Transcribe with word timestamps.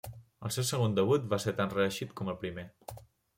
El 0.47 0.53
seu 0.53 0.63
segon 0.69 0.95
debut 0.99 1.27
va 1.33 1.39
ser 1.45 1.53
tan 1.59 1.75
reeixit 1.75 2.17
com 2.23 2.33
el 2.35 2.41
primer. 2.47 2.65